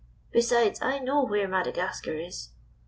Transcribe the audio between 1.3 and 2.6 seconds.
Madagascar is.